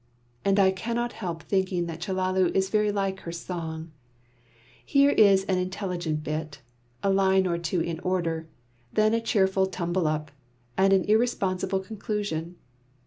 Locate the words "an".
5.43-5.59, 10.91-11.03